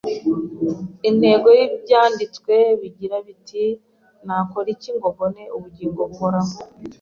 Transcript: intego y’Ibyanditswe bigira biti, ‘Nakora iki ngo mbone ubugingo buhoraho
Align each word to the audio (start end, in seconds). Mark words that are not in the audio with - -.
intego 1.09 1.47
y’Ibyanditswe 1.57 2.53
bigira 2.81 3.17
biti, 3.27 3.65
‘Nakora 4.25 4.67
iki 4.75 4.89
ngo 4.95 5.07
mbone 5.13 5.43
ubugingo 5.55 5.99
buhoraho 6.09 6.51